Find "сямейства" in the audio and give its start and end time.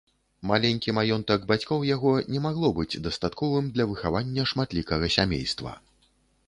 5.21-5.71